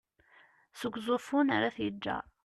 seg 0.79 0.93
uẓeffun 0.95 1.53
ar 1.55 1.63
at 1.69 1.77
yeğğer 1.83 2.25